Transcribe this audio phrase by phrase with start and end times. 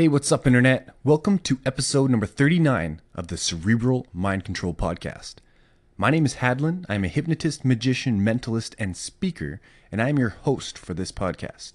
[0.00, 0.88] Hey, what's up, Internet?
[1.04, 5.34] Welcome to episode number 39 of the Cerebral Mind Control Podcast.
[5.98, 6.86] My name is Hadlen.
[6.88, 9.60] I'm a hypnotist, magician, mentalist, and speaker,
[9.92, 11.74] and I'm your host for this podcast.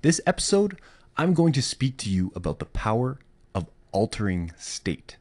[0.00, 0.80] This episode,
[1.18, 3.18] I'm going to speak to you about the power
[3.54, 5.18] of altering state.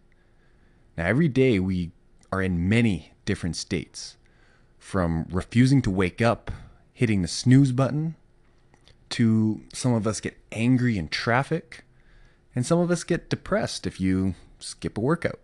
[0.97, 1.91] Now, every day we
[2.31, 4.15] are in many different states
[4.79, 6.49] from refusing to wake up,
[6.93, 8.15] hitting the snooze button,
[9.09, 11.83] to some of us get angry in traffic,
[12.57, 15.39] and some of us get depressed if you skip a workout.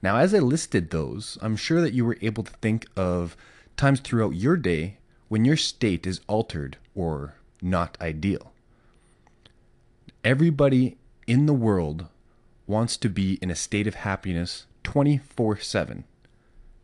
[0.00, 3.36] Now, as I listed those, I'm sure that you were able to think of
[3.76, 4.96] times throughout your day
[5.28, 8.54] when your state is altered or not ideal.
[10.24, 12.06] Everybody in the world
[12.66, 16.04] wants to be in a state of happiness 24 7.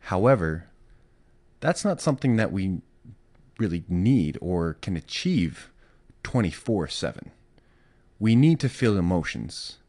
[0.01, 0.69] However,
[1.59, 2.81] that's not something that we
[3.57, 5.71] really need or can achieve
[6.21, 7.31] 24 7.
[8.23, 9.79] We need to feel emotions.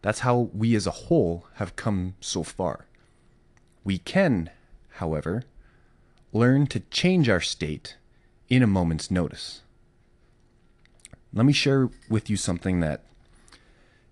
[0.00, 2.86] That's how we as a whole have come so far.
[3.84, 4.48] We can,
[4.92, 5.42] however,
[6.32, 7.98] learn to change our state
[8.48, 9.60] in a moment's notice.
[11.34, 13.04] Let me share with you something that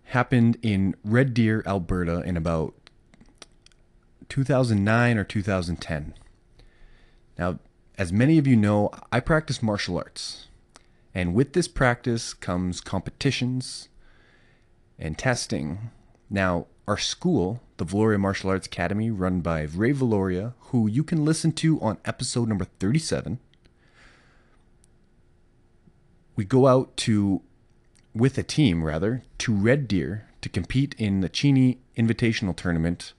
[0.08, 2.74] happened in Red Deer, Alberta in about
[4.28, 6.12] 2009 or 2010.
[7.38, 7.60] Now,
[7.96, 10.48] as many of you know, I practice martial arts.
[11.14, 13.88] And with this practice comes competitions
[14.98, 15.90] and testing.
[16.28, 21.24] Now, our school, the Valoria Martial Arts Academy, run by Ray Valoria, who you can
[21.24, 23.38] listen to on episode number 37.
[26.36, 27.42] We go out to,
[28.12, 33.12] with a team rather, to Red Deer to compete in the Cheney Invitational Tournament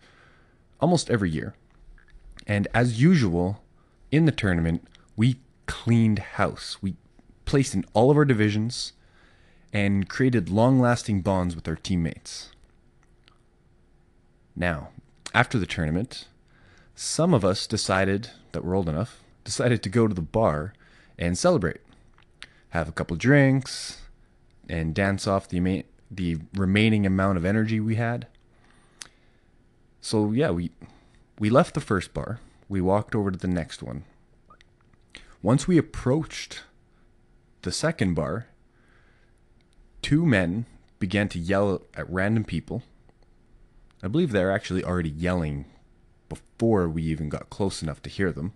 [0.81, 1.55] almost every year.
[2.45, 3.63] And as usual,
[4.11, 6.77] in the tournament, we cleaned house.
[6.81, 6.97] We
[7.55, 8.91] placed in all of our divisions
[9.71, 12.51] and created long lasting bonds with our teammates.
[14.57, 14.89] Now,
[15.33, 16.27] after the tournament,
[16.95, 20.73] some of us decided that we're old enough, decided to go to the bar
[21.17, 21.79] and celebrate.
[22.71, 24.01] Have a couple drinks
[24.67, 28.27] and dance off the, ama- the remaining amount of energy we had.
[30.01, 30.71] So, yeah, we,
[31.39, 32.41] we left the first bar.
[32.67, 34.03] We walked over to the next one.
[35.41, 36.63] Once we approached
[37.65, 38.45] the second bar,
[40.03, 40.67] two men
[40.99, 42.83] began to yell at random people.
[44.03, 45.65] I believe they're actually already yelling
[46.29, 48.53] before we even got close enough to hear them.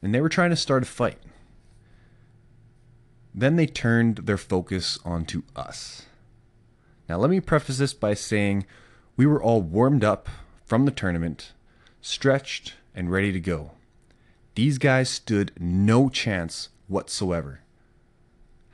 [0.00, 1.18] And they were trying to start a fight.
[3.34, 6.06] Then they turned their focus onto us.
[7.10, 8.64] Now, let me preface this by saying
[9.16, 10.30] we were all warmed up
[10.64, 11.52] from the tournament,
[12.00, 13.72] stretched, and ready to go.
[14.54, 17.60] These guys stood no chance whatsoever.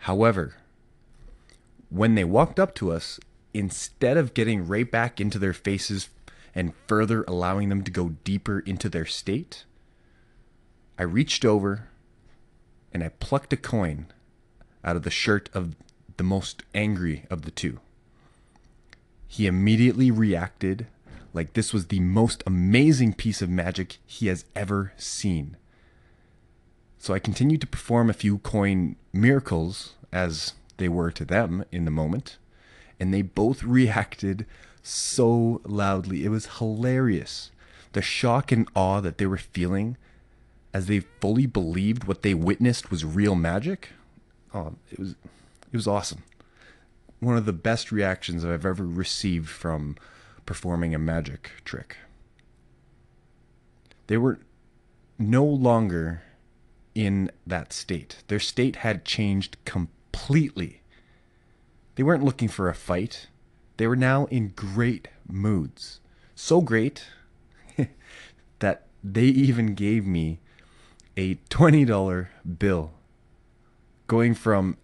[0.05, 0.57] However,
[1.89, 3.19] when they walked up to us,
[3.55, 6.11] instead of getting right back into their faces
[6.55, 9.65] and further allowing them to go deeper into their state,
[10.99, 11.89] I reached over
[12.93, 14.09] and I plucked a coin
[14.85, 15.75] out of the shirt of
[16.19, 17.81] the most angry of the two.
[19.27, 20.87] He immediately reacted
[21.33, 25.57] like this was the most amazing piece of magic he has ever seen.
[27.05, 31.85] So I continued to perform a few coin miracles as they were to them in
[31.85, 32.39] the moment,
[32.99, 34.47] and they both reacted
[34.83, 36.25] so loudly.
[36.25, 37.51] It was hilarious.
[37.93, 39.99] The shock and awe that they were feeling
[40.73, 43.91] as they fully believed what they witnessed was real magic.
[44.55, 46.23] Oh, it was it was awesome.
[47.21, 49.97] One of the best reactions I've ever received from
[50.47, 51.99] performing a magic trick.
[54.07, 54.39] They were
[55.19, 56.23] no longer
[56.95, 58.23] in that state.
[58.29, 60.83] Their state had changed completely.
[61.97, 63.29] They weren't looking for a fight.
[63.77, 66.01] They were now in great moods.
[66.35, 67.07] So great
[68.59, 70.41] that they even gave me
[71.17, 72.29] a $20
[72.59, 72.93] bill.
[74.07, 74.77] Going from,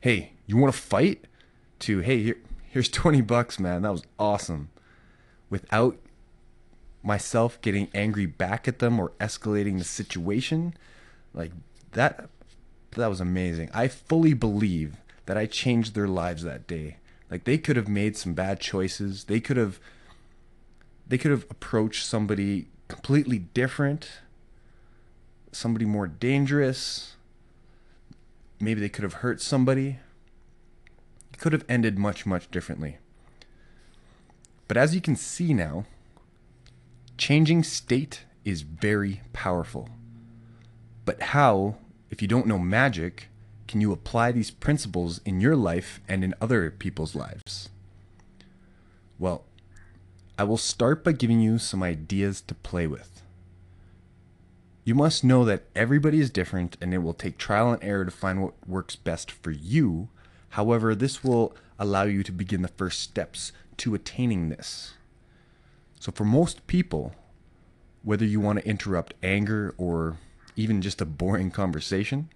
[0.00, 1.24] hey, you want to fight?
[1.80, 2.38] to, hey, here,
[2.68, 3.82] here's 20 bucks, man.
[3.82, 4.70] That was awesome.
[5.50, 5.96] Without
[7.02, 10.74] myself getting angry back at them or escalating the situation,
[11.34, 11.52] like
[11.92, 12.28] that
[12.92, 13.70] that was amazing.
[13.72, 14.96] I fully believe
[15.26, 16.96] that I changed their lives that day.
[17.30, 19.24] Like they could have made some bad choices.
[19.24, 19.78] They could have
[21.06, 24.20] they could have approached somebody completely different,
[25.52, 27.14] somebody more dangerous.
[28.60, 29.98] Maybe they could have hurt somebody.
[31.32, 32.98] It could have ended much much differently.
[34.66, 35.86] But as you can see now,
[37.16, 39.88] changing state is very powerful.
[41.08, 41.76] But how,
[42.10, 43.28] if you don't know magic,
[43.66, 47.70] can you apply these principles in your life and in other people's lives?
[49.18, 49.46] Well,
[50.36, 53.22] I will start by giving you some ideas to play with.
[54.84, 58.10] You must know that everybody is different and it will take trial and error to
[58.10, 60.10] find what works best for you.
[60.50, 64.92] However, this will allow you to begin the first steps to attaining this.
[66.00, 67.14] So, for most people,
[68.02, 70.18] whether you want to interrupt anger or
[70.58, 72.28] even just a boring conversation,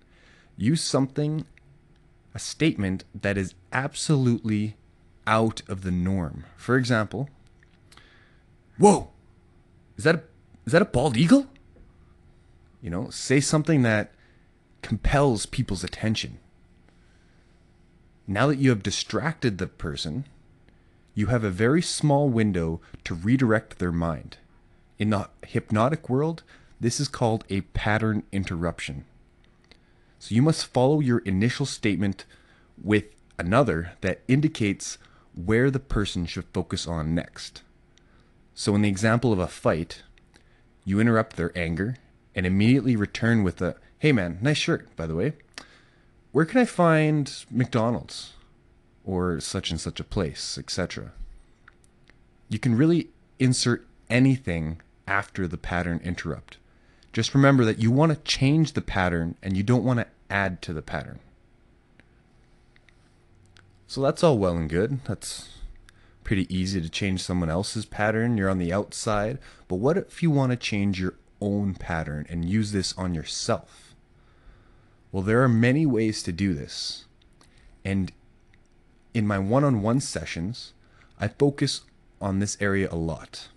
[0.56, 1.44] use something,
[2.34, 4.76] a statement that is absolutely
[5.26, 6.44] out of the norm.
[6.56, 7.28] For example,
[8.78, 9.10] whoa,
[9.96, 10.22] is that a,
[10.64, 11.48] is that a bald eagle?
[12.80, 14.12] You know, say something that
[14.82, 16.38] compels people's attention.
[18.28, 20.26] Now that you have distracted the person,
[21.14, 24.36] you have a very small window to redirect their mind.
[24.98, 26.44] In the hypnotic world,
[26.82, 29.04] this is called a pattern interruption.
[30.18, 32.24] So you must follow your initial statement
[32.82, 33.04] with
[33.38, 34.98] another that indicates
[35.34, 37.62] where the person should focus on next.
[38.54, 40.02] So, in the example of a fight,
[40.84, 41.96] you interrupt their anger
[42.34, 45.34] and immediately return with a, hey man, nice shirt, by the way.
[46.32, 48.32] Where can I find McDonald's?
[49.04, 51.12] Or such and such a place, etc.
[52.48, 53.08] You can really
[53.38, 56.58] insert anything after the pattern interrupt.
[57.12, 60.62] Just remember that you want to change the pattern and you don't want to add
[60.62, 61.18] to the pattern.
[63.86, 65.04] So that's all well and good.
[65.04, 65.50] That's
[66.24, 68.38] pretty easy to change someone else's pattern.
[68.38, 69.38] You're on the outside.
[69.68, 73.94] But what if you want to change your own pattern and use this on yourself?
[75.10, 77.04] Well, there are many ways to do this.
[77.84, 78.12] And
[79.12, 80.72] in my one on one sessions,
[81.20, 81.82] I focus
[82.20, 83.48] on this area a lot.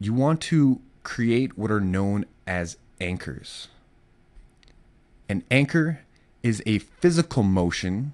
[0.00, 3.68] You want to create what are known as anchors.
[5.28, 6.00] An anchor
[6.42, 8.12] is a physical motion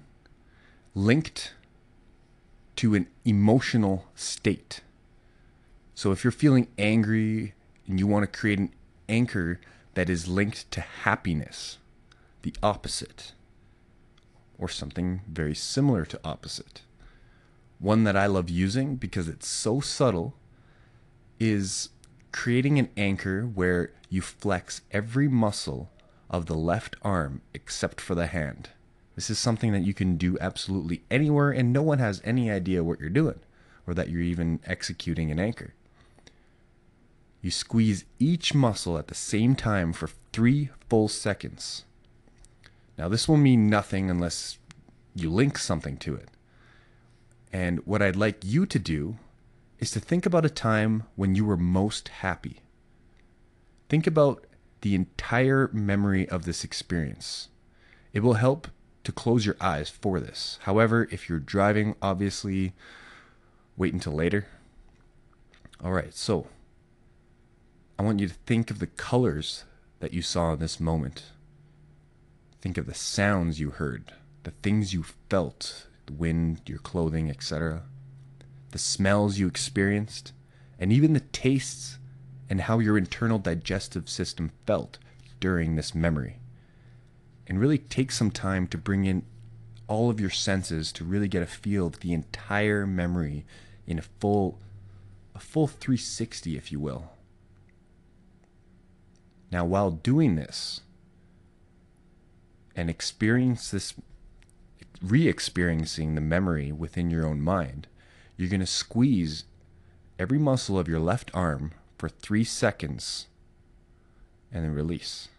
[0.93, 1.55] linked
[2.75, 4.81] to an emotional state.
[5.95, 7.55] So if you're feeling angry
[7.87, 8.71] and you want to create an
[9.09, 9.59] anchor
[9.95, 11.79] that is linked to happiness,
[12.43, 13.33] the opposite,
[14.59, 16.83] or something very similar to opposite.
[17.79, 20.35] One that I love using because it's so subtle
[21.39, 21.89] is
[22.33, 25.89] creating an anchor where you flex every muscle
[26.29, 28.69] of the left arm except for the hand.
[29.15, 32.83] This is something that you can do absolutely anywhere, and no one has any idea
[32.83, 33.39] what you're doing
[33.85, 35.73] or that you're even executing an anchor.
[37.41, 41.85] You squeeze each muscle at the same time for three full seconds.
[42.97, 44.57] Now, this will mean nothing unless
[45.13, 46.29] you link something to it.
[47.51, 49.17] And what I'd like you to do
[49.83, 52.61] is to think about a time when you were most happy.
[53.89, 54.45] Think about
[54.79, 57.49] the entire memory of this experience.
[58.13, 58.69] It will help
[59.03, 60.57] to close your eyes for this.
[60.61, 62.71] However, if you're driving, obviously
[63.75, 64.47] wait until later.
[65.83, 66.47] All right, so
[67.99, 69.65] I want you to think of the colors
[69.99, 71.25] that you saw in this moment.
[72.61, 74.13] Think of the sounds you heard,
[74.43, 77.83] the things you felt, the wind, your clothing, etc.
[78.73, 80.33] The smells you experienced,
[80.79, 81.99] and even the tastes
[82.49, 84.97] and how your internal digestive system felt
[85.39, 86.39] during this memory.
[87.45, 89.27] And really take some time to bring in
[89.87, 93.45] all of your senses to really get a feel of the entire memory
[93.85, 94.59] in a full
[95.35, 97.11] a full 360 if you will.
[99.51, 100.81] Now while doing this
[102.75, 103.93] and experience this
[104.99, 107.87] re-experiencing the memory within your own mind
[108.37, 109.45] you're going to squeeze
[110.19, 113.27] every muscle of your left arm for 3 seconds
[114.51, 115.29] and then release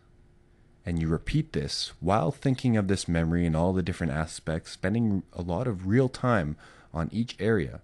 [0.86, 5.22] and you repeat this while thinking of this memory and all the different aspects, spending
[5.32, 6.56] a lot of real time
[6.92, 7.80] on each area.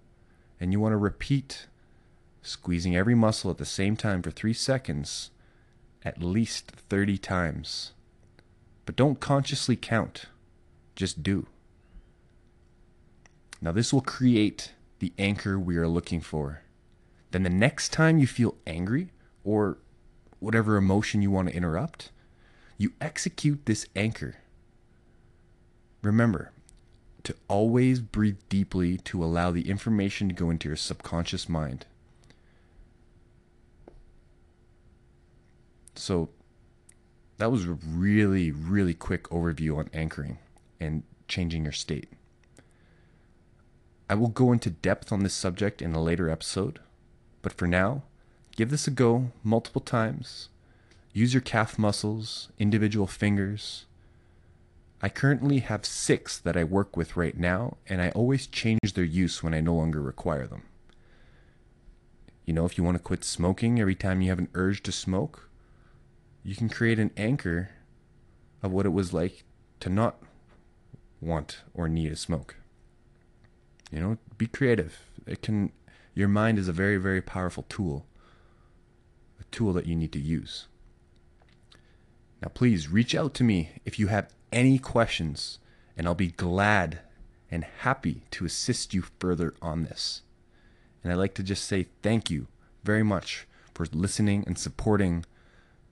[0.60, 1.66] And you want to repeat
[2.42, 5.30] squeezing every muscle at the same time for three seconds
[6.02, 7.92] at least 30 times.
[8.86, 10.26] But don't consciously count,
[10.94, 11.46] just do.
[13.62, 16.62] Now, this will create the anchor we are looking for.
[17.32, 19.12] Then, the next time you feel angry
[19.44, 19.78] or
[20.38, 22.10] whatever emotion you want to interrupt,
[22.78, 24.36] you execute this anchor.
[26.02, 26.52] Remember
[27.24, 31.86] to always breathe deeply to allow the information to go into your subconscious mind.
[35.94, 36.30] So,
[37.36, 40.38] that was a really, really quick overview on anchoring
[40.78, 42.08] and changing your state.
[44.10, 46.80] I will go into depth on this subject in a later episode,
[47.42, 48.02] but for now,
[48.56, 50.48] give this a go multiple times
[51.12, 53.86] Use your calf muscles, individual fingers.
[55.02, 59.04] I currently have six that I work with right now, and I always change their
[59.04, 60.62] use when I no longer require them.
[62.46, 64.92] You know, if you want to quit smoking every time you have an urge to
[64.92, 65.48] smoke,
[66.44, 67.70] you can create an anchor
[68.62, 69.44] of what it was like
[69.80, 70.22] to not
[71.20, 72.59] want or need a smoke.
[73.90, 74.98] You know, be creative.
[75.26, 75.72] It can
[76.14, 78.06] your mind is a very very powerful tool.
[79.40, 80.66] A tool that you need to use.
[82.42, 85.58] Now please reach out to me if you have any questions
[85.96, 87.00] and I'll be glad
[87.50, 90.22] and happy to assist you further on this.
[91.02, 92.46] And I'd like to just say thank you
[92.84, 95.24] very much for listening and supporting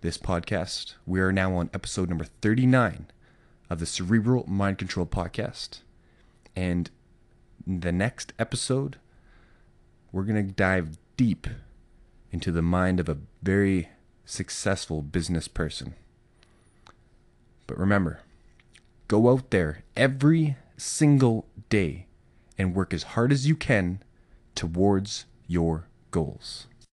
[0.00, 0.94] this podcast.
[1.06, 3.06] We are now on episode number 39
[3.68, 5.80] of the Cerebral Mind Control Podcast.
[6.54, 6.90] And
[7.68, 8.96] the next episode,
[10.10, 11.46] we're going to dive deep
[12.32, 13.90] into the mind of a very
[14.24, 15.94] successful business person.
[17.66, 18.20] But remember,
[19.06, 22.06] go out there every single day
[22.56, 24.02] and work as hard as you can
[24.54, 26.66] towards your goals.